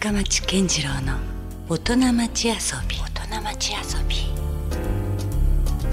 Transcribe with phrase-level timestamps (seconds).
[0.00, 1.18] 深町健次郎の
[1.68, 2.54] 大人町遊
[2.88, 2.96] び。
[2.96, 4.16] 大人町遊び。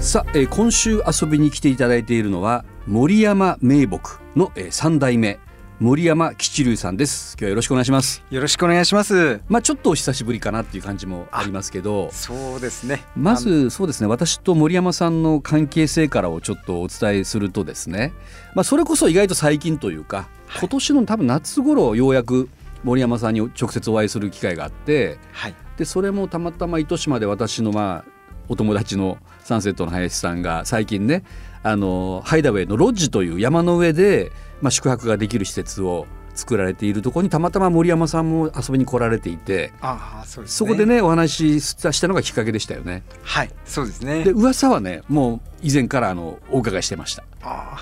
[0.02, 5.38] さあ、えー今週遊びに来ていただいているのは森山名木の、えー、3代目
[5.78, 7.34] 森山吉龍さんです。
[7.34, 8.24] 今日はよろしくお願いします。
[8.30, 9.42] よろしくお願いします。
[9.46, 12.08] まあちょっとお久しぶりかなっていう感じもありますけど。
[12.10, 13.04] そうですね。
[13.14, 14.06] まずそうですね。
[14.06, 18.14] 私と森山さんの関係性からをちょっとお伝えするとですね、
[18.54, 22.48] まあ、それこそ意外と最近というか今年の多分夏頃ようやく
[22.84, 25.54] 森山さんに直接お会いする機会があってあはい。
[25.76, 31.22] でそれもたまたま糸島で私のまあお友達のサンセットの林さんが最近ね
[31.62, 40.86] あのハイダウェイのロッジという山の上で、まあ、宿泊ができる施設を作られているところにたまたま森山さんも遊びに来られていてああ、そうですそこで。
[40.86, 43.02] ねお話ししたしたのがきっかけでしたよね。
[43.22, 44.22] はい、そうですね。
[44.22, 47.24] で噂はねもう以前からあのお伺いしてました。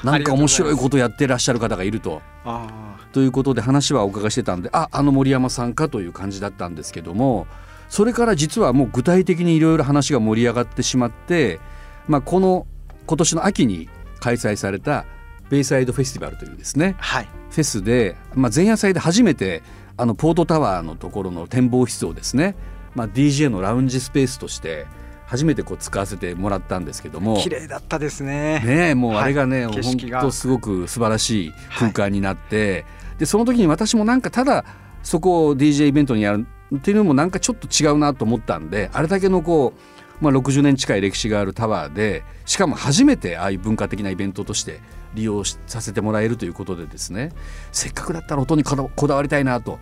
[0.04, 0.78] なんか面白いと。
[0.78, 2.22] ことやってらっしゃる方がいると。
[2.44, 7.46] あということで話はお伺いしてたんでああの森山さんかという感じだったんですけども
[7.88, 11.60] それから実はもう具体的にいろいろ話が盛り上がってしまって、
[12.08, 12.66] まあ、この
[13.06, 13.88] 今年の秋に
[14.20, 15.06] 開催された
[15.50, 17.28] ベイサイドフェスティバルというですねあ、はい。
[17.50, 19.62] フェスで、まあ、前夜祭で初めて
[19.96, 22.54] あのポートタワーのところの展望室をですね、
[22.94, 24.86] まあ、DJ のラウンジスペースとして
[25.26, 27.36] 初めてこう使わせてもらったんですけども。
[27.38, 28.60] 綺麗だったですね。
[28.64, 32.84] ねえもうあれがね、はい景本当すごく素晴らしい空間になって、
[33.18, 34.64] でその時に私もなんかただ
[35.02, 39.72] そこを DJ イベントにやるっていうのもなんかちょっと違うなと思ったんであれだけのこ
[40.20, 44.80] う、まあ、60年近い歴史があるタワーでしかも初めてああいう文化的なイベントとして
[45.14, 47.32] 利用しさせてもらえるということでですね。
[47.72, 49.78] せっかくだったら音にこだこだわりたいなと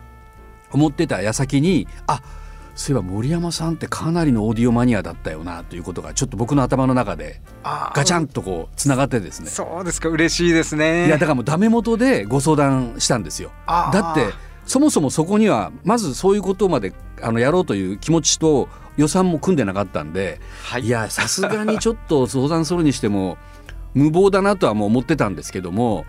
[0.73, 2.23] 思ってた矢先にあ
[2.75, 9.49] そういえば森山さんってかなりのオーディオマニアだったよなということがちょっと僕の頭の中でガチャンとこうつながってですね。
[9.49, 11.07] そうですか、嬉しいですね。
[11.07, 13.53] いやだからもうダメ元でご相談したんですよ。
[13.67, 14.27] だって
[14.67, 20.83] そもそもそこにはまずそういうことまであのやろうという気持ちと予算も組んでなかったんで、はい。
[20.83, 23.39] いやさすがにちょっと相談するにしても
[23.95, 26.05] 無謀だなとはもう思ってたんですけども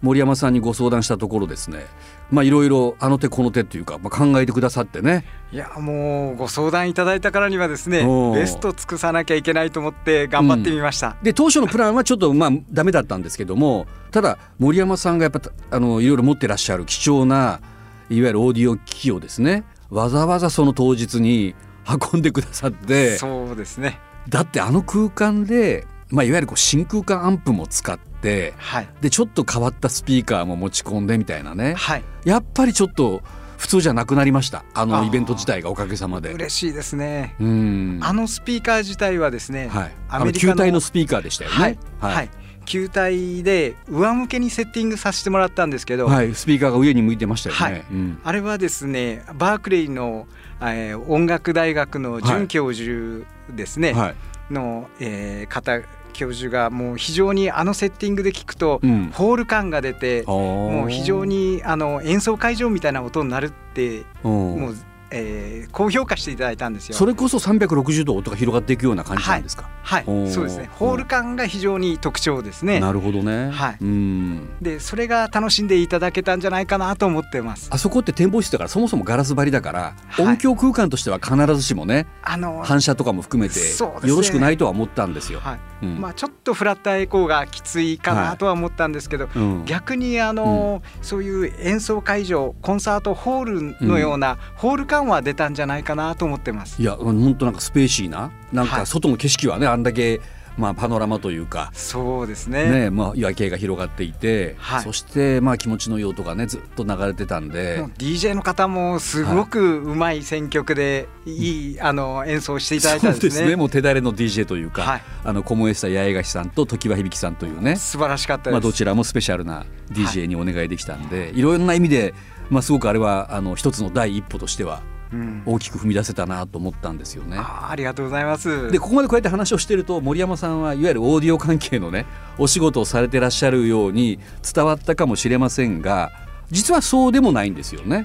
[0.00, 1.86] 森山さんにご相談したところですね。
[2.30, 5.24] まあいろいろあの手この手というか、まあ、考えてくださってね。
[5.50, 11.16] いや、もうご相談いただいたからにはですねベスト尽くさなきゃいけないと思って頑張ってみました。
[11.22, 17.60] で当初のプランはちょっとまあダメだったんですけどもただ森山さんがやっぱあのいろいろ持ってらっしゃる貴重な
[18.08, 21.54] いわゆるオーディオ機器をですねわざわざその当日に
[22.12, 23.16] 運んでくださって。
[23.16, 23.98] そうですね。
[24.28, 28.88] だってあの空間で、まあ、いわゆるこう真空管アンプも使ってはい。
[29.00, 31.74] でちょっと変わったスピーカーも持ち込んでみたいなね。
[31.74, 32.04] はい。
[32.24, 33.22] やっぱりちょっと
[33.58, 34.64] 普通じゃなくなりました。
[34.72, 36.32] あのイベント自体がおかげさまで。
[36.32, 37.34] 嬉しいですね。
[37.40, 37.98] うん。
[38.02, 41.56] あのスピーカー自体はですね、はい、あのアメリカの球体のスピーカーでしたよね。
[42.00, 42.30] はい、はい、
[42.66, 47.60] 球体で上向けにセッティングさせてもらったんですけど、はい、スピーカーが上に向いてましたよね。
[47.60, 47.84] はい。
[47.90, 48.20] うん。
[48.22, 50.28] あれはですねバークレーの、
[50.60, 54.14] えー音楽大学の准教授ですね、は
[54.50, 55.80] い、の、えー方
[56.18, 64.76] 教授がもう非常にあのセッティングで聞くと、うんホール感が出てももう非常にあの演奏会場みたいな音になるってももう、
[65.10, 66.94] えー高評価していただいたんですよ。
[66.96, 69.68] それこそ360度音が広がっていくような感じなんですか？
[69.82, 72.80] はいおーそうですねホール感が非常に特徴ですね。
[72.80, 73.50] なるほどね。
[73.50, 74.48] はいうん。
[74.60, 77.68] でそれが楽しんでいただけたんじゃないかなと思ってます。
[77.70, 83.58] あそこって展望室だからそもそもガラス張りだから、はい音響空間としては必ずしもねあの反射とかも含めて
[84.06, 85.40] よろしくないとは思ったんですよ。
[85.40, 86.00] はいうん。
[86.00, 89.64] まあ、ちょっとフラッターエコーがきついかはないとは思ったんですけど、うん。
[89.64, 96.80] 逆にあの、そういう演奏会場コンサートホールのような、ホール感は出たんじゃないかなと思ってます。
[96.80, 98.80] いや本当なんかスペーシーななんはい。
[98.80, 100.20] か外の景色はねあんだけ
[100.58, 101.70] まあパノラマというか。
[101.72, 102.68] そうですね。
[102.68, 104.82] ねまあ、夜景が広がっていて、はい。
[104.82, 107.84] そしてまあ気持ちのいい音がねずっと流れてたんで。
[107.96, 111.72] DJ の方もすごくうまい選曲でい。
[111.72, 113.46] い、あの演奏していただいたんですね。
[113.46, 115.02] そうもう手だれの DJ というか、はい。
[115.24, 118.52] あの小萌下八重樫さんと常盤響さんというね、素晴らしかったです。
[118.52, 122.14] まあ、どちらもスペシャルな DJ にお願いできたんで、い、ろんな意味で、
[122.50, 124.97] まあ、すごくあれはあの一つの第一歩としてはうん
[125.46, 127.36] 大きく踏み出せたなと思ったんですよね。
[127.38, 128.70] あーありがとうございます。
[128.70, 132.06] でここまでこうやって話をしてると森山さんはいわゆるオーディオ関係のね
[132.38, 134.18] お仕事をされてらっしゃるように
[134.54, 136.10] 伝わったかもしれませんが
[136.50, 138.04] 実はそうでもないんですよね。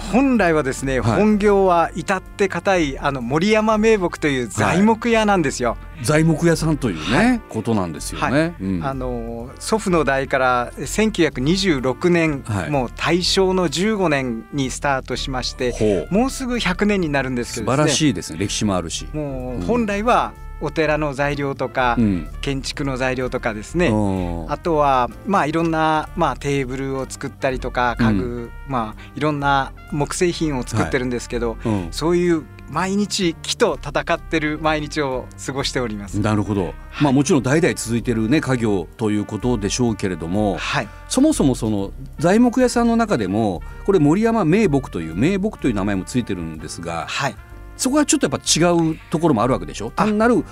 [0.00, 1.16] あ本来はですね、はい。
[1.16, 5.76] 本業は至って固いあの森山名木という材木屋なんですよ。
[6.02, 8.54] 材木屋さんというね、ことなんですよね。
[8.60, 8.84] うん。
[8.84, 12.70] あの祖父の代から1926年、はい。
[12.70, 17.76] もう大正の15年にスタートしましてもうすぐ100年になるんですけ素どね。
[17.76, 18.38] 晴らしいですね。
[18.38, 19.06] 歴史もあるし。
[19.12, 19.62] もうん。
[19.62, 22.28] う本来はお寺の材料とか、うん。
[22.40, 23.94] 建築の材料とかですね、う
[24.46, 31.88] んあとはまあいろんな、まあ、テーブルを作ったりとか家具、まあいろんな木製品を作ってるんですけど、うん。
[31.90, 36.20] そういう毎日木と戦ってる毎日を過ごしております。
[36.20, 36.72] なるほど、
[37.02, 47.34] まあもちろん代々続いてるね家業ということでしょうけれどもはい、そもそもその材木屋さんの中でもこれ森山名木という名木という名前もついてるんですがはい、
[47.80, 49.90] そこはちょっとやっぱ違うところもあるわけでしょ。
[49.90, 50.44] 単なる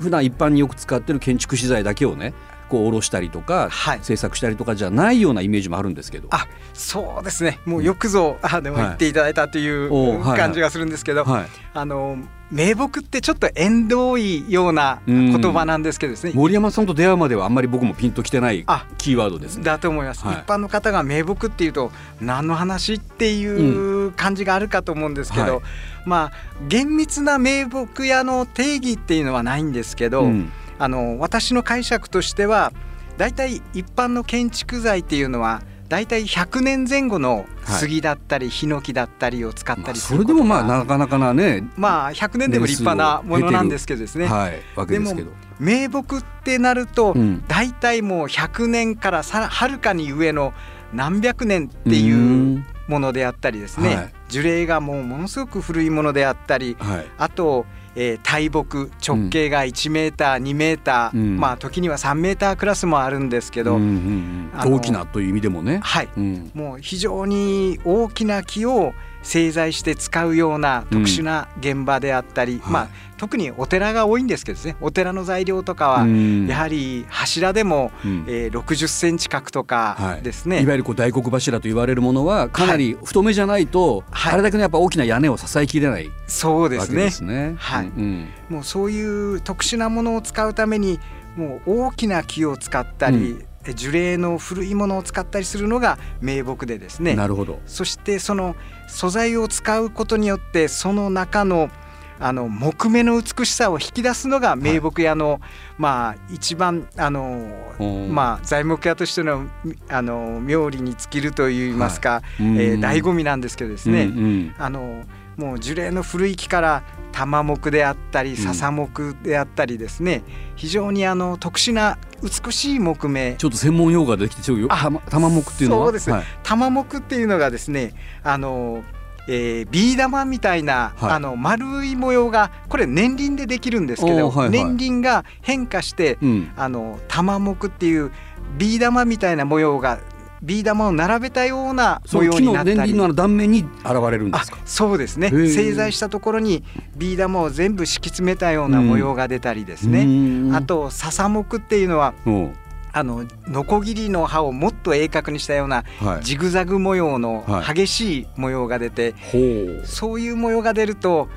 [0.00, 2.34] 普段一般によく使ってる建築資材だけをね
[2.72, 3.98] こう下ろしたりとか、はい。
[4.00, 6.28] 制作したりとかじゃないようなイメージもあるんですけど。
[6.30, 7.60] あそうですね。
[7.66, 12.16] もうよくぞ、あでもはい言っていただいたという感じがするんですけど、はい、あの
[12.50, 19.64] 名木ってちょっと縁遠いような言葉なんですけどですね、森山さんと出会うまではあんまり僕もピンときてないあキーワードですね。
[19.64, 20.36] だと思います、はい。
[20.36, 21.92] 一般の方が名木っていうと
[22.22, 25.62] 何の話っていう感じがあるかと思うんですけど、はい。
[26.06, 26.32] まあ
[26.68, 32.72] 厳密な名木屋の定義っていうのはないんですけど、うんあの私の解釈としては
[33.18, 45.30] だいたい一般の建築材っていうのはだいたい100年前後の杉だったり、ヒノキだったりを使ったまありすることがそれでもまあなかなかなねまあ100年でも立派なものなんですけどですね、はい、わけですけど。
[45.60, 47.44] 名木ってなると、うん。
[47.46, 50.54] 大体もう100年からさらはるかに上の
[50.92, 54.12] 何百年っていううものであったりですね、はい。
[54.28, 56.76] 樹齢がもうものすごく古いものであったり。
[56.80, 57.06] はい。
[57.18, 61.38] あと、えー大木直径が1メーター、2メーター、うん。
[61.38, 65.80] まあ時には3メータークラスもあるんですけど、うんうんうん大きなという意味でもね。
[65.82, 66.08] はい。
[66.16, 66.50] うん。
[66.54, 72.90] もう非常に大きな木を製材して使うような特殊な現場であったり、まあはい。
[73.16, 76.46] 特にお寺が多いんですけどですねお寺の材料とかはうん。
[76.48, 78.24] やはり柱でも、うん。
[78.26, 79.66] えー60センチ角とはい。
[79.66, 84.32] かですね、いわゆるこう大黒柱と言われるものはかなり太めじゃないと、はい。
[84.34, 86.10] あれだけのやっぱ大きな屋根を支えきれない。
[86.26, 87.04] そうですね。
[87.04, 87.54] ですね。
[87.58, 87.86] はい。
[87.86, 90.98] うんもうそういう特殊なものを使うために
[91.36, 97.14] もう大きな木を使ったり、え樹齢の古いものを使ったりするのが名木でですね。
[97.14, 97.60] なるほど。
[97.66, 98.56] そしてその
[98.88, 101.70] 素材を使うことによってその中の
[102.18, 105.40] あの木目の美しさを引き出すのが名木屋の、
[105.76, 107.50] まあ一番あの
[107.80, 107.84] う。
[107.84, 109.48] んまあ材木屋としての
[109.88, 112.56] あの妙利に尽きるといいますか、うん。
[112.60, 114.54] えー醍醐味なんですけどですね、うんうん。
[114.56, 115.04] あの
[115.42, 120.22] もう樹齢の古い木から玉木であったり笹木であったりですね、
[120.54, 123.34] 非常にあの特殊な美しい木目。
[123.36, 124.68] ちょっと専門用語ができてちょよ。
[124.70, 125.86] あ玉玉木っていうのは？
[125.86, 126.10] そうです。
[126.10, 126.24] はい。
[126.44, 127.92] 玉木っていうのがですね
[128.22, 128.84] あの、
[129.28, 131.10] えー、ビー玉みたいな、はい。
[131.10, 134.50] あの丸い模様がこれ年輪でできるんですけど、はいはい。
[134.50, 136.52] 年輪が変化して、うん。
[136.56, 138.12] あの玉木っていう
[138.56, 139.98] ビー玉みたいな模様が
[140.42, 142.94] ビー玉を並べたような模様になったり。
[142.94, 144.58] の断面に現れるんであすか？
[144.64, 145.28] そうですね。
[145.28, 145.48] ー。
[145.48, 146.64] 製材したところに
[146.96, 152.30] ビー玉を全部敷き詰めたような模様が出たりですね、ねあと笹木っていうのはう。
[152.30, 152.52] ん
[152.94, 156.24] あのノコギリの刃をもっと鋭角にしたようなはい。
[156.24, 157.74] ジグザグ模様のはい。
[157.74, 159.86] 激しい模様が出て、ほう。
[159.86, 161.28] そういう模様が出ると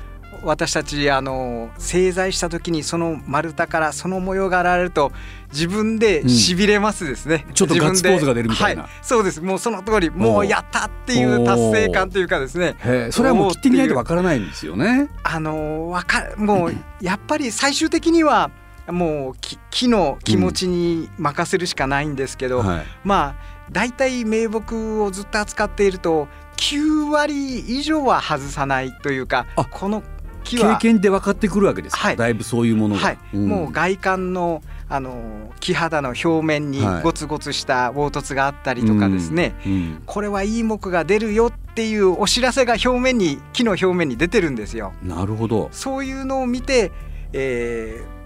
[0.46, 5.12] 私たちあの製材した時にその丸太からその模様が現れると
[5.52, 8.82] 自分でしびれますですね、ちょっとガッツポーズが出るみたいな。
[8.82, 9.40] はい、そうです。
[9.40, 12.76] もうその通りもうやったっていう達成感というかですね。
[13.10, 15.08] それはもう切ってみないとわからないんですよね。
[15.24, 18.50] あのわかもうやっぱり最終的には
[18.88, 22.86] もう木木の気持ちに任せるしかないんですけど、はい。
[23.04, 29.64] まあ大体名木をずっと扱っていると9割以上は外さないというかあ。
[29.64, 30.15] この木
[30.46, 31.98] 経は、験で分かってくるわけですか？
[32.08, 33.00] はいだいぶそういうものが。
[33.00, 44.92] はいんもう外観のあの木肌の表面にはいゴツゴツした凹凸があったりとかですね、うんこれはいい木が出るよっていうお知らせが表面に木の表面に出てるんですよ。
[45.02, 45.68] なるほど。
[45.72, 46.92] そういうのを見て、
[47.32, 48.16] えー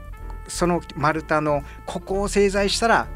[0.49, 3.07] その丸太のここを製材したら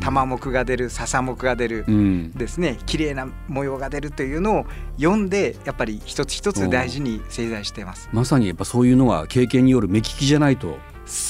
[0.00, 2.32] 玉木が出る笹木が出る、うん。
[2.32, 2.78] ですね。
[2.86, 8.08] 綺麗な模様が出るというのを読んでやっぱり一つ一つ大事に製材してます。
[8.12, 10.78] まさにやっぱそういうのは経験による目利きじゃないと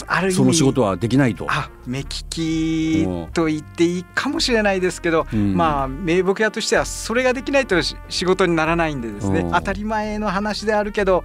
[0.07, 1.47] ある意味その仕事はできないと。
[1.49, 5.55] あ目利きと言っていいかもしれないですけど、うん。
[5.55, 9.41] まあ名木屋としてはそれができないとし仕事にならないんでですね。
[9.41, 9.53] うん。
[9.53, 11.25] 当たり前の話であるけど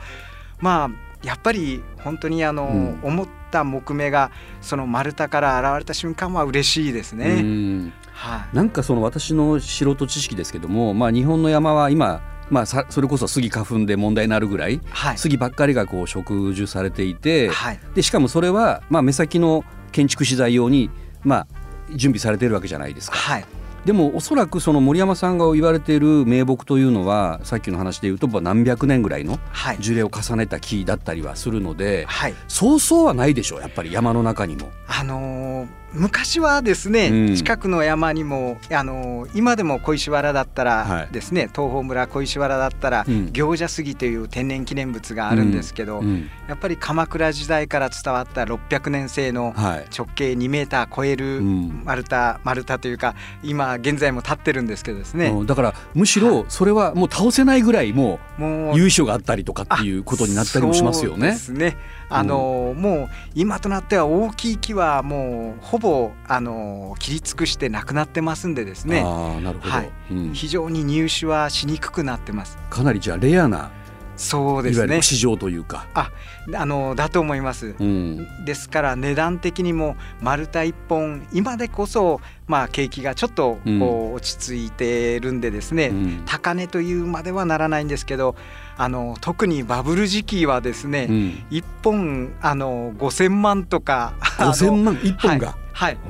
[0.59, 2.99] まあやっぱり本当にあの、うん。
[3.03, 7.41] 思った木目がその丸太から現れた瞬間は嬉しいですうね。
[7.41, 7.93] ん。
[8.13, 15.17] はい、なんかその私の素人知識ですけども、まあ、日本の山は今、まあ、さそれこそ杉花粉で問題になるぐらいはい。
[15.17, 17.79] 杉ばっかりがこう植樹されていて、はい。
[17.95, 20.89] でしかもそれは、まあ、目先の建築資材用に、
[21.23, 21.47] まあ、
[21.95, 23.17] 準備されているわけじゃないですか。
[23.17, 23.45] はい
[23.85, 34.69] でもおそらくその森山さんが言われている名木というのはさっきの話で言うとまあ何百年ぐらいのはい樹齢を重ねた木だったりはするので、はいそうそうはないでしょうやっぱり山の中にも。
[34.87, 37.35] あのー昔はですね、うん。
[37.35, 41.01] 近くの山にも、あのー今でも小石原だったはい。
[41.03, 43.31] らですね、東峰村小石原だったら、うん。
[43.33, 46.29] 行者杉という天然記念物があるんですけど、うん。
[46.47, 49.85] やっぱり鎌倉時代から伝わった600年生のはい。
[49.95, 51.81] 直径2メーター超えるうん。
[51.85, 55.45] 丸太、丸太というか今現在も立ってるんですけどですね、うん。
[55.45, 61.35] だからむしろそれはもう倒せないぐらいももう由緒があったりとかっていうことになったりもしますよそうでね。
[61.35, 61.77] すね。
[62.11, 69.01] あのもう今となっては大きい木はもうほぼあの切り尽くしてなくなってますんでですね。
[69.05, 72.57] ああなるほど、はいうん非常に入手はしにくくなってます。
[72.69, 73.71] かなりじゃあレアな、
[74.15, 75.01] そうですね。
[75.01, 75.87] 市場というか。
[75.95, 77.75] あのだと思います。
[77.79, 88.35] うんですから値段的にも丸太一本今でこそまあ景気がちょっとこう落ち着いてるんでですね、うん高値というまではならないんですけど
[88.77, 95.47] あの特にバブル時期はですね、うん、一本あの5,000万とかあの5000万1本が？
[95.49, 95.55] はい、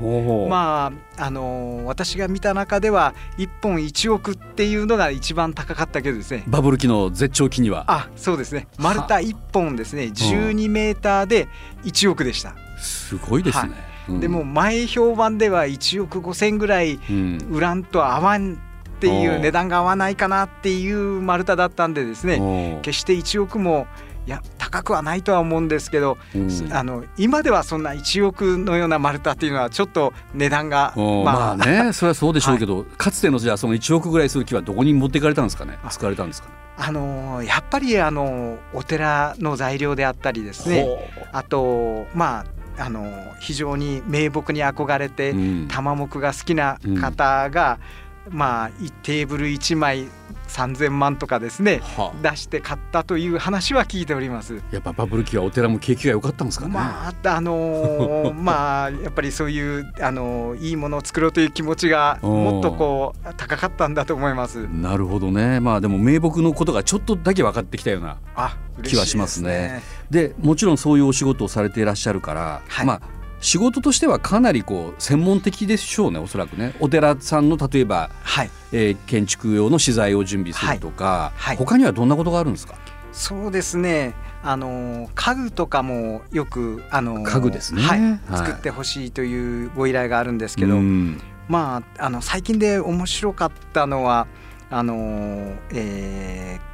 [0.02, 6.44] おーまああの私が見た中では1本1億っていうのが一番高かったけどですね。
[6.48, 7.86] バブル期の絶頂期には。
[7.88, 8.68] あそうですね。
[8.78, 10.04] 丸太1本ですね。
[10.04, 11.48] 12メーターで
[11.84, 13.74] 1億でした、すごいですね。
[14.08, 14.20] うん。
[14.20, 17.38] でも、前評判では1億5,000ぐらいうん。
[17.52, 18.58] 売らんと合わんっ
[19.00, 22.80] ていう値段が合わないかなっていう丸太だったんでですね。
[22.82, 23.88] 決して1億も
[24.30, 26.70] いや高くはないとは思うんですけどうん。
[26.72, 31.58] あの今ではそんな1億のような丸太っていうのはちょっと値段がおーまあ。
[31.58, 35.80] ね それはそうでしょうけど、かつてのじゃあその1億ぐらいする木はどこに持っていかれたんですかね？
[35.90, 36.54] 使われたんですかね？
[36.78, 40.84] あのーやっぱりあのーお寺の材料であったりですね。
[40.84, 41.00] ほ
[41.32, 42.46] あとま
[42.78, 45.68] ああのー非常に名木に憧れてううん。
[45.68, 47.80] 玉木が好きな方が、
[48.32, 50.08] まあいテーブル1枚
[50.50, 54.62] 3,000万とかですねはあ出して買ったという話は聞いております。
[54.72, 64.68] やっぱバブル期はお寺も景気が良かったんですかね、まああのー まあやっぱりそういうあのーいいものを作ろうという気持ちがもっとこう高かったんだと思います。
[64.68, 69.82] なるほどねまあでも名木のことがちょっとだけ分かってきたようなあ気はしますね。
[70.10, 76.76] でもちろんそういうお仕事をされていらっしゃるから、はいまあ仕事としてはかなりこう専門的でしょうねおそらくね。
[76.80, 78.50] お寺さんの例えば、はい。
[78.72, 81.48] えー建築用の資材を準備するとか、はい。
[81.50, 81.58] はい。
[81.58, 82.76] 他にはどんなことがあるんですか？
[83.12, 84.14] そうですね。
[84.44, 87.82] あのー家具とかもよくあのー家具ですね。
[87.82, 88.02] はい。
[88.02, 88.20] はい。
[88.38, 91.22] 作ってほしいというご依頼があるんですけど、うん。
[91.48, 94.28] まああの最近で面白かったのは
[94.70, 96.70] あのーえー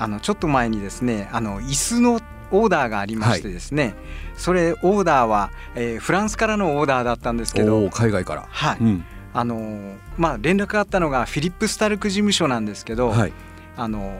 [0.00, 3.94] あのちょっと前にですねあの椅子のオーダーがありましてですね、
[4.36, 9.04] それオーダーは、えーフランスからのオーダーだったんですけおどー海外から、はい、うん。
[9.34, 13.32] あのーまあ連絡があったのがフィリップ・スタルク事務所なんですけど、はい、
[13.76, 14.18] あの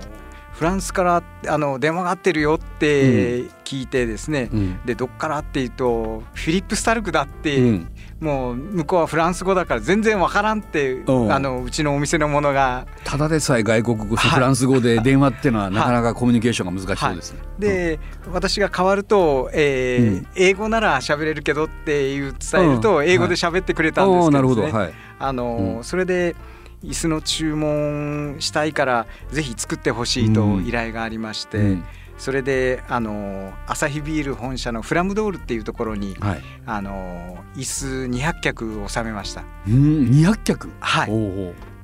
[0.59, 4.81] フランスからあの電話があってるよって聞いてですね、うん。
[4.85, 7.89] でどっからっていうとフィリップ・スタルクだって、うん。
[8.19, 11.33] もう向こうはフランス語だから全然わからんってうん。
[11.33, 12.89] あのうちのお店のものが。
[13.05, 14.31] ただでさえ外国語、はい。
[14.33, 15.71] フランス語で電話っていうのはい。
[15.71, 17.39] なかなかコミュニケーションが難しそうですね。
[17.61, 18.01] で、
[18.33, 20.27] 私が変わると、えーうん。
[20.35, 23.05] 英語なら喋れるけどっていう伝えると、うん。
[23.07, 24.73] 英語で喋ってくれたんですけどね。
[24.73, 25.85] はい、あの、うん。
[25.85, 26.35] それで
[26.83, 30.67] 椅子の注文したいからぜひ作ってほしいとうん。
[30.67, 31.85] 依頼がありまして、うん。
[32.19, 39.45] それであのアサヒビール本社のフラムドールっていうところにはい、あの椅子200脚収めました。
[39.67, 41.11] うん200脚、はい。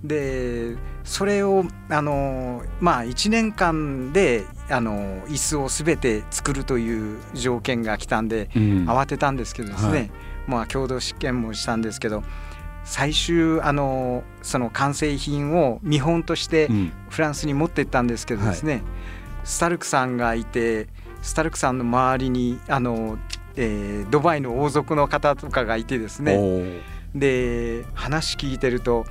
[0.07, 8.63] でそれをあのまあ1年間であの椅子を全て作るという条件が来たんで、うん。
[8.89, 10.11] 慌てたんですけどですね、はい。
[10.47, 12.23] まあ共同試験もしたんですけど
[12.85, 16.93] 最終あのその完成品を見本としてうん。
[17.09, 18.83] フランスに持って行ったんですけどですね、
[19.45, 20.89] スタルクさんがいて
[21.23, 23.19] スタルクさんの周りにあの、
[23.57, 26.83] えードバイの王族の方とかがいてですね。
[27.15, 29.05] で話聞いてると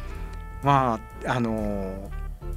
[0.63, 2.11] まああの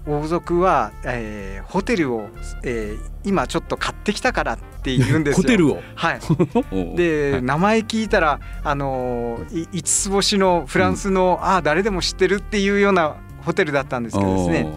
[0.07, 2.29] 王族は、えーホテルを、
[2.63, 5.43] えー今ちょっと買ってきたからって言うんですよ。
[5.43, 5.83] ホテルを？
[5.97, 6.21] はい、
[6.97, 7.43] で、はい。
[7.43, 14.73] 名前聞いたらあのい5つ星のフランスの、ああ誰でも知ってるっていうようなホテルだったんですけどですね。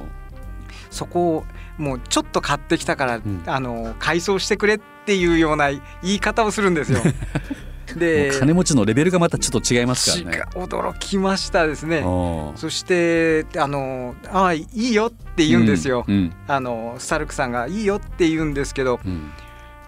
[0.89, 1.45] そこを
[1.77, 3.43] もうちょっと買ってきたから、ん。
[3.45, 7.01] あの改装してくれっていうような言い方をするんですよ。
[7.95, 10.43] で金持ちのレベルがまたちょっと違いますからね。
[10.55, 12.01] 驚きましたですね。
[12.55, 16.05] そしてあのああいいよって言うんですよ。
[16.07, 19.31] うんあのスタルクさんがいいよって言うんですけど、うん。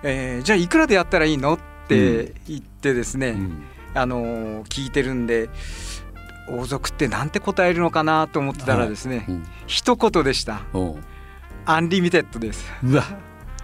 [0.03, 1.53] えーじゃあいくらでやったらいいの？
[1.53, 3.63] って言ってですね、うん。
[3.93, 5.49] あの聞いてるんで
[6.49, 9.43] 王族ってなんて答えるのかなと思ってたらですね、うん。
[9.67, 10.61] 一言でした。
[11.65, 12.65] unlimited です。
[12.83, 13.03] うわ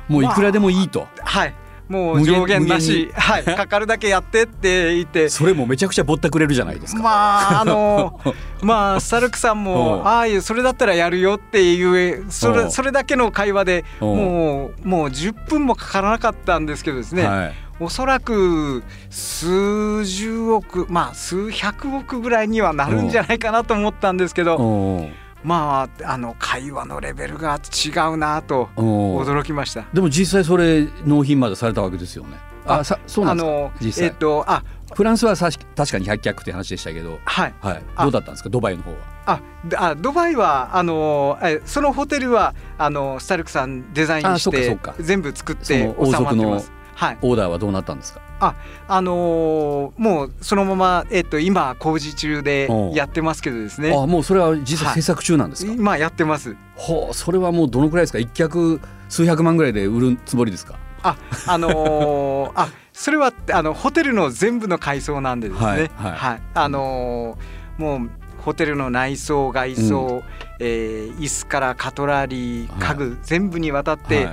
[0.08, 1.54] もういくらでもいいと、 はい
[1.90, 5.30] もう上限な無し、はい、 かかるだけやってって言って。
[5.30, 7.02] それもめちゃくちゃぼったくれるじゃないですか。
[7.02, 8.20] まああの
[8.62, 9.64] まあスタルクさんうん。
[9.64, 12.66] もああいうそれだったらやるよっていうそうん。
[12.66, 14.08] れそれだけの会話でうん。
[14.08, 17.54] もうもう10分もかからなかったんですけどですね、はい。
[17.80, 25.10] おそらく数十億まあ数百億ぐらいにはなるんじゃないかなと思ったんですけど
[25.48, 29.86] まああの会話のレベルが違うなと驚きました。
[29.94, 32.38] でも実際それ納品までされたわけですよね。
[32.66, 33.72] ああさそうなんですか？
[33.80, 34.06] 実際。
[34.06, 34.62] えっとあ。
[34.94, 37.54] フランスはさし確かに100脚って話でしたけど、はい。
[37.62, 38.04] はい、あ。
[38.04, 38.50] どうだったんですか？
[38.50, 38.98] ドバイの方は。
[39.26, 46.72] あであドバイはあのえそのホテルはあのスタルクさんデザインあして全部作って収まってます。
[46.98, 48.22] はい、オーダーはどうなったんですか？
[48.40, 53.94] あのーもうそのままえっと今工事中でうんやってますけどですね。
[53.96, 54.94] あもうそれは実はい。
[54.96, 56.56] 際制作中なんですか、今やってます。
[56.76, 58.20] ほうそれはもうどのくらいですか？
[58.20, 60.76] 一脚数百万ぐらいで売るつもりですか？
[61.04, 61.16] あ
[61.48, 65.68] あのーあそれはあのホテルの全部の改装なんでですね。
[65.68, 66.42] はいはい。
[66.56, 68.10] あのーもう
[68.42, 70.24] ホテルの内装外装、
[70.60, 72.80] えー椅子からカトラリーはい。
[72.82, 74.30] 家具、全部にわたって、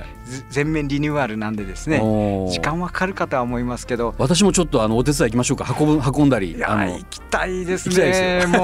[0.49, 1.99] 全面リニューアルなんでですね
[2.49, 4.15] 時間はかかるかとは思いますけど。
[4.17, 5.65] 私もちょっとあのお手伝い行きましょうか。
[5.79, 6.53] 運ぶ運んだり。
[6.53, 8.45] いや行きたいですね。
[8.47, 8.61] もう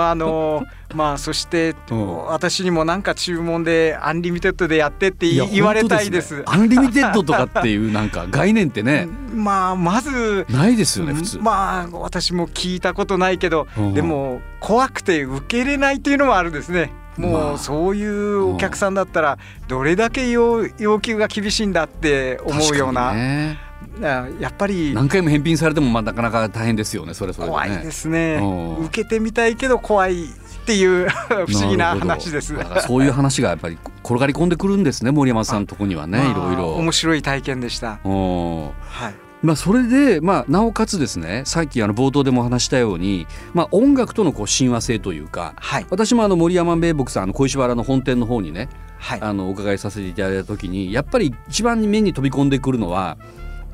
[0.00, 2.16] あのまあそして、 うん。
[2.26, 6.38] 私にもなんか注文で unlimited でやってって言われたいです。
[6.38, 6.42] ね。
[6.46, 9.08] unlimited とかっていうなんか概念ってね。
[9.34, 11.38] まあまずないですよね普通。
[11.38, 13.94] まあ私も聞いたことないけど、うん。
[13.94, 16.90] でも怖くて受け入れないっていうのもあるですね。
[17.18, 23.14] もまあうそういうお客さんだったらどれだけ要要求が厳しいんだって思うような、
[24.00, 28.44] やっぱり何回も返品されてもまあなかなか大変ですよねそれそれでね怖いですねう
[28.82, 31.08] ん受けてみたいけど怖いっていう
[31.48, 32.54] 不思議な話です。
[32.86, 36.74] そういう話がやっぱり転がり込んでくるんですね森山さんのとこにはね、 まあいろいろ。
[36.74, 38.00] 面白い体験でした。
[38.04, 39.27] うんはい。
[39.42, 45.86] まあ、それで、まあ、なおかつですねさっきあの冒頭でも話したように、まあ、音楽とのこう親和性というかはい。
[45.90, 48.68] 私もあの森山名木さんあの小石原の本店の方にね
[48.98, 49.20] はい。
[49.20, 53.16] あのお伺いさせていただいた時にやっぱり一番目に飛び込んでくるのは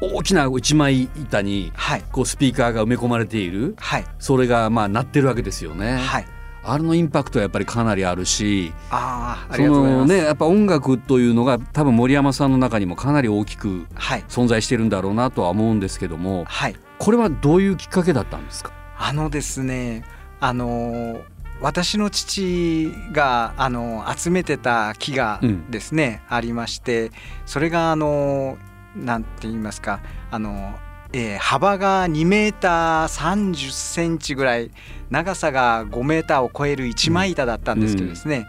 [0.00, 2.04] 大きな一枚板にはい。
[2.12, 4.04] こうスピーカーが埋め込まれているはい。
[4.18, 5.96] それがまあ鳴ってるわけですよね。
[5.96, 6.26] はい。
[6.66, 9.62] あれのインパクトはやっぱりかなりあるしああ、あそ。
[9.62, 14.24] のねやっぱ音楽というのが多分森山さんの中にもかなり大きくはい。
[14.28, 16.76] 存在してるんだろうなとは思うんですけどもはい。
[16.98, 18.72] これはどういうきっかけだったんですか？
[18.96, 20.04] あのですね、
[20.40, 21.20] あの
[21.60, 27.10] 私の父があの集めてた木がうんですね、ありまして
[27.44, 28.56] それがあの
[28.96, 30.00] なんて言いますか
[30.30, 30.78] あの、
[31.14, 34.72] えー幅が2メーター30センチぐらい
[35.10, 38.46] 長さが5メーターを超える一枚板だったんですけどですね、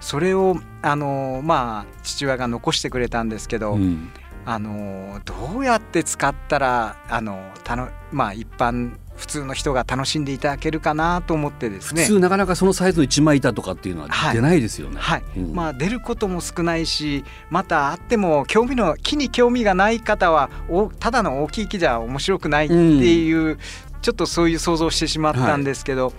[0.00, 4.10] それをあのまあ父親が残してくれたんですけど、うん。
[4.44, 12.02] あのどうやって使ったらあのたのまあ一般普通の人が楽しんでいただけるかなと思ってですね。
[12.02, 14.96] 普通なかなかそのサイズの一枚板とかっていうのははい出ないですよね。
[14.98, 23.58] はい、うんまあ出ることも少ないしまたあっても興味の木に興味がない方はおただの大きい木じゃ面白くないっていう、
[24.00, 26.12] ちょっとそういう想像をしてしまったんですけど、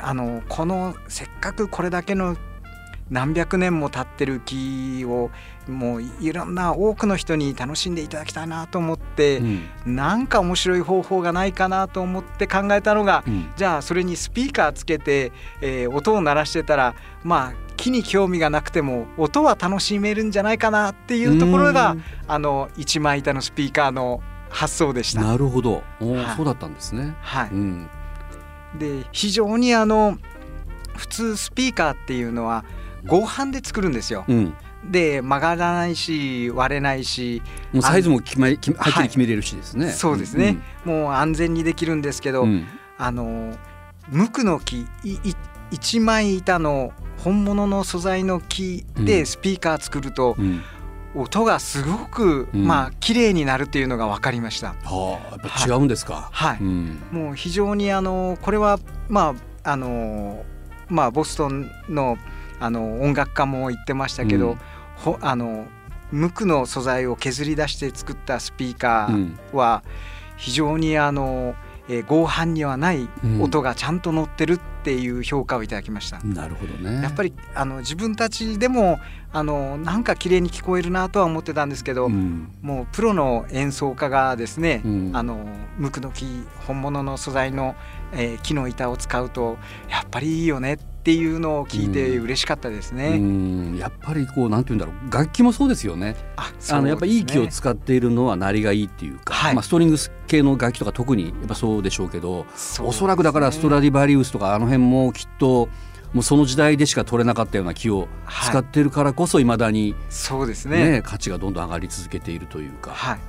[0.00, 2.36] あのこのせっかくこれだけの
[3.12, 5.30] 何百年も経ってる木を
[5.68, 9.68] もういろんな多くの人に楽しんでいただきたいなと思って、うん。
[9.84, 13.52] なんか面白い方法がないかなと思って考えたのが、うん。
[13.54, 22.04] じゃあそれにスピーカーつけて、えー音を鳴らしてたらまあ木に興味がなくても音は楽しめるんじゃないかなっていうところがうん。
[22.26, 25.20] あの一枚板のスピーカーの発想でした。
[25.20, 25.82] なるほど。
[26.00, 26.36] はい。
[26.36, 27.14] そうだったんですね。
[27.20, 27.90] はい、うん。
[28.78, 30.16] で非常にあの
[30.96, 32.64] 普通スピーカーっていうのは
[33.06, 34.24] 合板で作るんですよ。
[34.28, 34.54] うん。
[34.90, 37.40] で曲がらないし割れないし
[37.72, 39.90] もうサイズも決まりはっきはいり決めれるしですね。
[39.90, 42.50] そうですね、もう安全にできるんですけど、うん。
[42.50, 42.66] うん
[42.98, 43.56] あの
[44.08, 45.18] 無垢の木いい
[45.70, 49.04] 一枚板の本物の素材の木うん。
[49.04, 50.62] でスピーカー作るとうん。
[51.14, 52.66] 音がすごく、うん。
[52.66, 54.68] まあ綺麗になるっていうのが分かりました。
[54.84, 56.30] はあやっぱ違うんですか。
[56.32, 56.58] はい。
[56.60, 57.02] うん。
[57.10, 59.34] もう非常にあのこれはま
[59.64, 60.44] ああの
[60.88, 62.16] まあボストンの
[62.62, 64.58] あの音楽家も言ってましたけど、うん。
[64.96, 65.66] ほあの
[66.12, 69.38] 無垢の素材を削り出して作ったスピーカーうん。
[69.52, 69.82] は
[70.36, 71.54] 非常にあの、
[71.88, 73.08] ええー、合板にはない
[73.40, 76.20] 音がちゃんと乗ってるっていう評価をいただきました。
[76.22, 77.02] うん、なるほどね。
[77.02, 78.98] やっぱりあの自分たちでも
[79.32, 85.44] あのなんか綺麗に聞こえるなとは思ってたんですけど、うん、もうプロの演奏家がですね、うん、あの
[85.76, 86.26] 無垢の木
[86.66, 87.74] 本物の素材の、
[88.12, 93.08] えー、木の板を使うとやっぱりいいよねっていうのを聞いて嬉しかったですね。
[93.08, 96.14] うん、やっぱりこうなんて言うんだろう楽器もそうですよね。
[96.36, 102.46] あ、ね、のやっぱいい木を使っているのは鳴りがいいっていうか、はい、まあストリングス系の楽器とか特にやっぱそうでしょうけど、ね、
[102.80, 105.68] おそらくだからストラディバリウスとかあの辺もきっと。
[106.12, 108.06] もうその時代でしか取れなかったような木を
[108.46, 112.90] 使っているからこそいまだに、そうですね価値がどんどん上がり続けているというか。
[112.90, 113.20] はい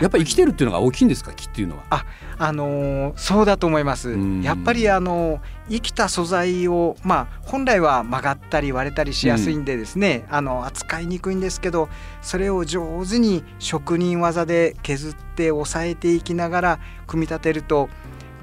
[0.00, 1.32] やっぱり生きてるっていうのが大きいんですか？
[1.32, 1.84] 木っていうのは。
[1.90, 2.04] あ、
[2.38, 4.16] あのー、そうだと思います。
[4.42, 11.88] やっぱりあの生きた素材をまあ本来は曲がったり割れたりしやすいんでですね、うん、あの扱いにくいんですけど、
[12.22, 17.88] それを上手に職人技で削って抑えていきながら組み立てると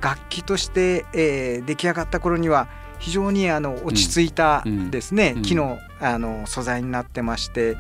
[0.02, 7.76] 楽器として、えー、出来上がった頃には非常にあの落ち着いたですね、木のあの素材になってまして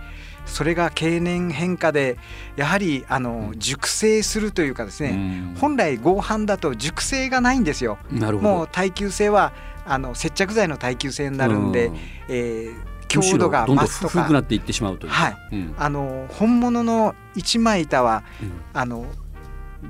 [0.49, 2.17] それが経年変化で
[2.55, 7.97] やはりあの熟成するというかですね、本来合板だと熟成がないんですよ。
[8.41, 9.53] もう耐久性は
[9.85, 11.91] あの接着剤の耐久性になるんで、
[12.27, 14.25] えー、強度が増すとか。
[14.25, 15.11] くなっていってしまうという。
[15.11, 19.05] はい、うん、あの本物の一枚板は、うん、あの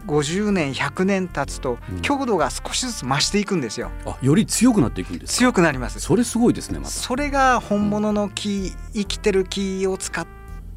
[0.08, 3.91] 50年100年経つと強度が少しずつ増していくんですよ。
[4.06, 6.00] あより強くなっていくんです強くなります。
[6.00, 10.26] それすごいですね、ま、それが本物の木、生きてる木を使っ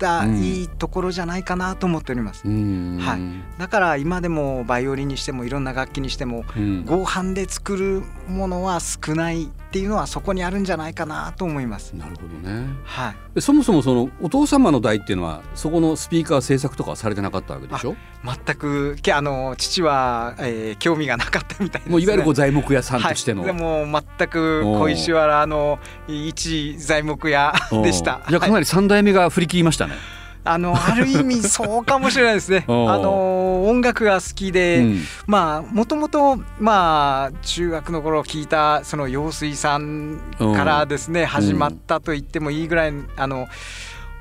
[0.03, 2.47] たいいところじゃないかなと思っております。
[2.47, 6.45] はい、だから今でもバイオリンにしてもいろんな楽器にしても、
[6.87, 11.95] 合板で作るものは少ないっていうのはそこにあるんじゃないかなと思います。
[11.95, 12.67] なるほどね。
[12.85, 13.41] はい。
[13.41, 17.97] そもそもそのお父様の代っていうのはそこのスピーカー制作とかはされてなかったわけでしょ？
[18.23, 23.45] 全くあの父は、えー、興味がなかったみたいね、もういわゆるこう材木屋さんとしての。
[23.45, 23.87] はい、でも
[24.19, 28.21] 全く小石原の一材木屋でした。
[28.29, 29.95] じゃかなり三代目が振り切りましたね。
[30.44, 32.64] あのある意味 そうかもしれないですね。
[32.68, 43.46] あの音楽が好きで、うん、まあもともとまあ中学の頃聞いたその陽水さんからですね、始まったと言ってもいいぐらいあの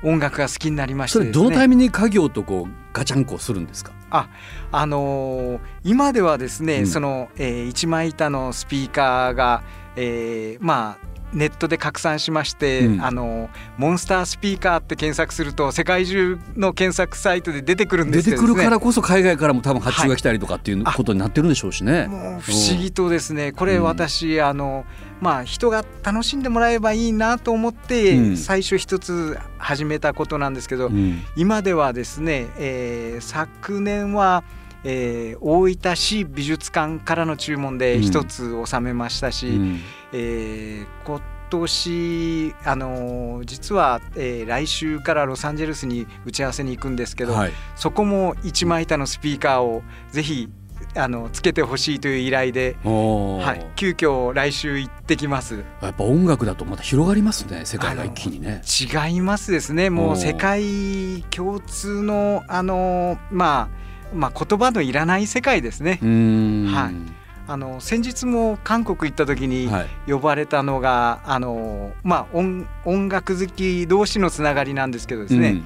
[0.04, 3.92] 音楽が好きになりまして、ね、どのタイミングに家業とこうガチャンコするんですか？
[4.10, 4.28] あ
[4.70, 9.62] あのー、今ではですね、うん、その、えー、一枚板のスピーカーが、
[9.96, 21.92] えー、まあネットで拡散しまして、うん、あのモンスタースピーカーって検索すると世界中の検索サイトで出てくるんですけど、ね、出てくるからこそ海外からも多分発注が来たりとかっていうことになってるんでしょうしね。
[21.92, 24.84] はい、もう不思議とですねこれ私、うん、あの
[25.20, 34.44] まあ人が楽しんでもらえばいいなと思って最初一つ始めたことなんですけど、うん、今ではですね、えー、昨年は
[34.84, 39.80] えー、大分市美術館からの注文で一つ収めましたし、うん、
[40.12, 41.20] えー、今
[41.50, 50.48] 年、あのー、実は、えー、来週からロサンゼルスに打ち合わせに行くんですけど、はい、そこも一枚板のスピーカーをぜひ
[50.94, 55.64] あのつけてほしいという依頼で、はい、急遽来週行ってきます。
[55.80, 58.62] やっぱ音楽だとまた広がりますね世界が一気にね。
[59.06, 59.90] 違いますですね。
[59.90, 63.82] もう世界共通のあのまあ
[64.14, 65.98] まあ、言葉のいらない世界ですね。
[66.02, 67.21] はい
[67.52, 69.68] あの先日も韓国行った時に
[70.06, 75.64] 呼ばれたのが、はい、あのまあ音音楽好き同士のつながりなんですけどですね、うん、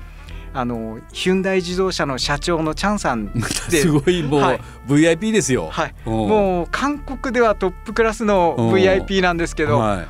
[0.52, 3.30] あのヒュンダイ自動車の社長のチャンさん
[3.70, 10.08] すごいもう、はい、VIP ですよ、はい、もう韓国ではトップクラスの VIP なんですけど、はい、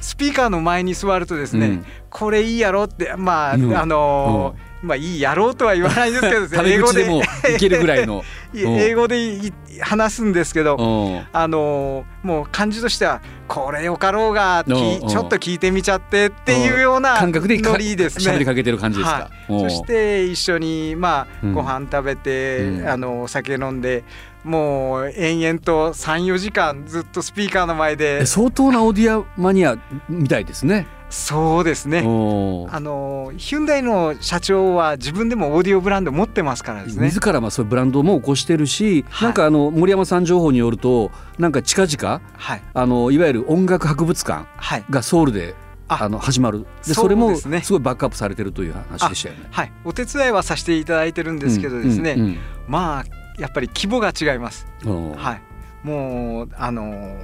[0.00, 7.04] スピーカーの前に座るとですね、うん、これいいやろってまあ、うん、あのーまあいいやろうとは言わないですけど、 英語で。
[7.04, 8.22] もいけるぐらいの。
[8.54, 18.34] 英語で話すんですけど、あのもう感じとしてはこれよかろうがちょっと聞いてみちゃってっていうような感覚でノリですね。
[18.34, 19.30] 喋りかけてる感じですか？
[19.48, 24.04] はい、そして一緒にまあご飯食べて、うん、あのお酒飲んで。
[24.44, 28.26] もう延々と34時間ずっとスピーカーの前で。
[28.26, 31.98] 相当なオーディアマニアみたいですねそうですね。
[31.98, 37.04] あのヒュンダイの社長は自分でもオーディオブランド持ってますからですね。
[37.04, 44.46] 自らまあそういうブランドも起こしてるし、はい、なんかあの森山さん情報によるとなんか近々、はい、あのいわゆる音楽博物館
[44.88, 45.54] がソウルで、
[45.88, 46.08] あ。
[46.08, 46.64] の始まる。
[46.86, 49.48] でそれもすごいバックアップされてるという話でしたよね。
[49.50, 53.04] はい、お手伝いはさせていただいてるんですけどですね、うんうんうん、まあ
[53.38, 54.66] やっぱり規模が違います。
[54.82, 55.38] は
[55.84, 57.16] い、もうあの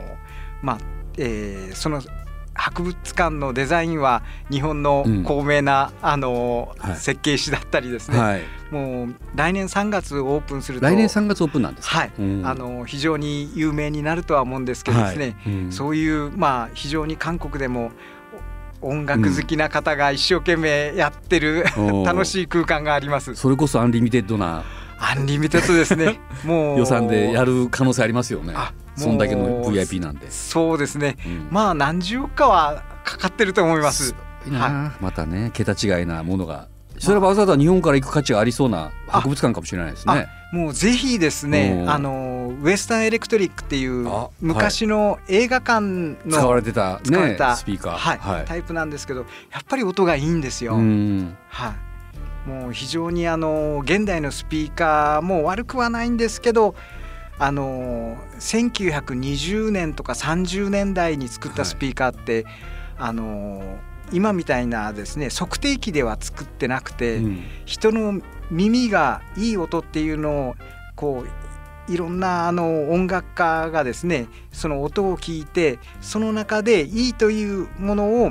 [0.60, 0.78] まあ、
[1.16, 2.02] えー、その
[2.58, 15.52] 博物館のデザインは日本の高名な、うん、あの、はい、設計士だったりですね、はい、もう来年3月オープンすると来年3月オープンなんですはい、うん、あの非常に有名になるとは思うんですけどですね、はい。
[15.52, 17.92] うん、そういうまあ非常に韓国でも
[18.80, 21.64] 音楽好きな方が一生懸命やってる、
[22.06, 23.34] 楽しい空間があります。
[23.34, 24.62] それこそ unlimited な。
[25.00, 26.20] unlimited ですね。
[26.44, 28.54] もう予算でやる可能性ありますよね
[28.98, 30.30] そんだけの VIP なんで。
[30.30, 34.14] そうですね、うん、まあ何十億かはかかってると思います。
[34.50, 36.68] はい、またね桁違いなものが。
[36.98, 40.26] それはわざわざ日本から行く価値がありそうな博物館かもしれないですね。
[40.52, 43.86] もうぜひですね、あのウエスタンエレクトリックってい。
[43.86, 50.74] う昔の映画館の使われてた、ね、スピーカー、はい、はい、タイプなんですけど、やっぱり音がいいんですよ。
[50.74, 50.88] はい。
[52.48, 56.74] もう非常にあの現代のスピーカーも悪くはないんですけど、
[57.38, 62.54] あの1920年とか30年代に作ったスピーカーって、はい、
[62.98, 63.78] あの
[64.12, 68.20] 今みたいなですね測定器では作ってなくて、うん、人の
[68.50, 70.54] 耳がいい音っていうのを
[70.96, 78.30] こういろんなあの音楽家がですねその音を聞いてその中でいいというものを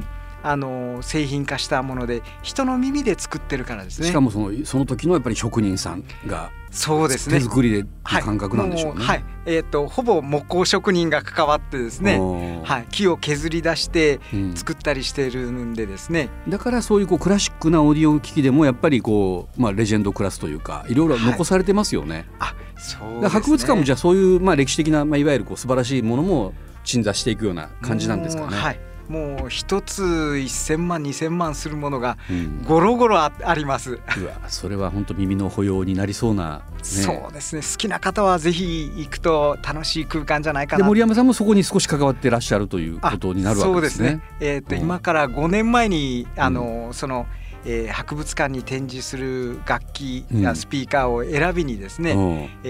[0.50, 4.08] あの製品化したもので人の耳で作ってるからですね。
[4.08, 7.40] しかもそのその時のやっぱり職人さんがそうですね。
[7.40, 9.04] 手作りで感覚なんでしょうね。
[9.04, 12.20] はい、えっ、ー、とほぼ木工職人が関わってですね、
[12.64, 14.20] はい、木を削り出して
[14.56, 22.26] 作ったりしているんでですね、うん、だからそういうこうクラシックなオーディオ機器でもやっぱりこうまあレジェンドクラスというかいろいろ残されてますよね。
[22.40, 28.56] はい、あそう、ね、博物館もじゃあそういうまあ歴史的なまあいわゆるこう素晴らしいものも鎮座していくような感じなんですかね。
[28.56, 32.18] はいもう一つ1,000万2,000万するものが
[32.66, 33.94] ゴロゴロあ,、ります。
[33.94, 37.62] うわそれは本当耳の保養になりそうな、ね、そうですね。
[37.62, 40.86] 好きな方はぜひ行くと楽しい空間じゃないかな。
[40.86, 44.10] 森山さんもそこに少し関わってらっしゃるということになるわけですね。
[44.10, 44.22] そうですね。
[44.40, 47.28] えーと、うん、今から5年前にあの、うん、その
[47.70, 52.70] えー、博物館に展示する楽器やスピーカーを選びにですね、うん、え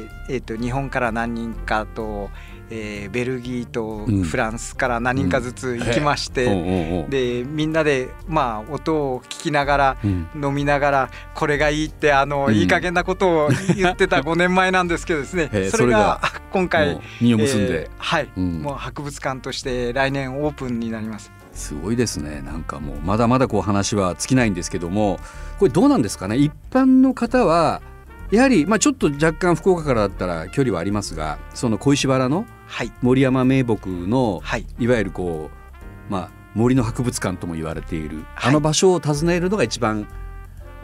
[0.00, 2.28] ー、えー、と日本から何人かと、
[2.68, 21.30] えー、ベルギーとフランスから何人かずつ行きまして、うん、でみんなで、まあ、音を聞きながら、うん、飲みながらこれがいいってあの、うん、いい加減なことを言ってた 5年前なんですけどですねそれが今回実を結んで、えー、はい、もう博物館として来年オープンになります。
[21.52, 22.42] すごいですね。
[22.42, 25.18] なんかもうまだまだこう話は尽きないんですけども
[25.58, 26.36] これどうなんですかね？
[26.36, 27.82] 一般の方は
[28.30, 32.46] やはり、まあ、ちょっと若干福岡からだったら距離はありますがその小石原の
[33.02, 35.50] 森山名木の、はい、いわゆるこ
[36.08, 40.08] う、まあ、森の博物館とも言われている、はい、あの場所を訪ねるのが一番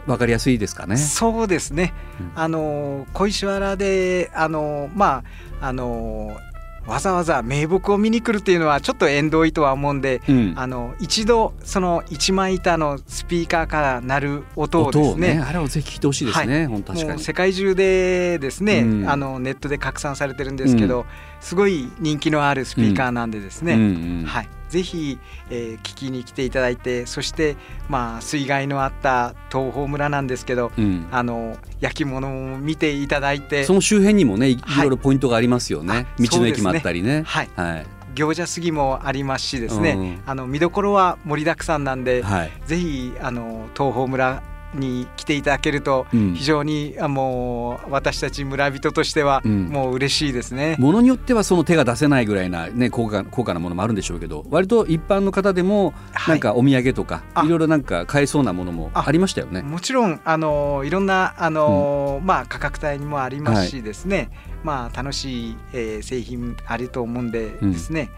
[0.05, 0.97] わかりやすいですかね？
[0.97, 1.93] そうですね。
[2.19, 5.23] うん、あの小石原であのま
[5.59, 6.37] ああの
[6.87, 21.05] わざわざ名木を見に来るっていうのはちょっと縁遠いとは思うんで、うん、あの一度その一枚板のスピーカーから鳴る音をですね、ね、あれをぜひ聞いてほしいですね、はい、世界中でですね、うん、あのネットで拡散されてるんですけど、うん、
[21.39, 24.49] すごい人気のあるスピーカーなんでですね、はい。
[24.69, 25.17] ぜひ、
[25.49, 27.57] えー、聞きに来ていただいてそして
[27.89, 37.23] まあ水害のあった東峰村なんですけど、うん、あの焼き物を見ていただいてその周辺にもねいろいろポイントがありますよね、はい、道の駅もあったりね。
[37.25, 37.85] はい、はい。
[38.15, 55.93] 行者杉もありますしですね、うん、あの見どころは盛りだくさんなんで、はい、ぜひあの東峰村に来ていただけると非常に、うん、もう私たち村人としてはもう嬉しいですね、うん、ものによってはその手が出せないぐらいな、ね、高価高価なものもあるんでしょうけど割と一般の方でも
[56.27, 59.09] なんかお土産とか、はい、いろいろなんか買えそうなものもあ。
[59.11, 59.61] りましたよね。
[59.61, 64.29] もちろんあのいろんなあの、うん、まあ、価格帯にもありますしですね、はい、
[64.63, 68.09] まあ、楽しい、えー、製品あると思うんでですね、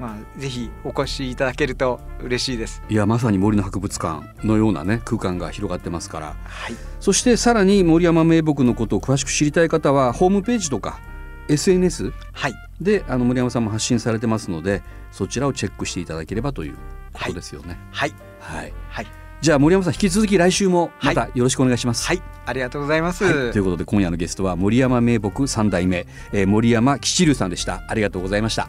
[0.00, 2.82] まあ、ぜひお越しいただけると嬉しいです。
[2.88, 10.98] いやまさに森の博物館のようなね空間が広がってますから、はい、そしてさらに森山名木のことを詳しく知りたい方はホームページとか
[11.48, 12.12] SNS
[12.80, 16.74] で、あの森山さんも発信されてますのでそちらをチェックしていただければという
[17.12, 17.78] ことですよね。
[17.92, 19.06] はい、はい、はい、
[19.40, 22.06] じゃあ森山さん引き続き来週もまたよろしくお願いします。
[22.06, 27.84] はい、はい、ありがとうございます、はい、ということで今夜のゲストは森山名木三代目、えー、森山吉龍さんでした。
[27.88, 28.68] ありがとうございました。